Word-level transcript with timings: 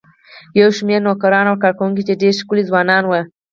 یو 0.61 0.69
شمېر 0.77 1.01
نوکران 1.07 1.45
او 1.49 1.55
کارکوونکي 1.63 2.03
چې 2.07 2.19
ډېر 2.21 2.33
ښکلي 2.39 2.63
ځوانان 2.69 3.03
وو. 3.05 3.21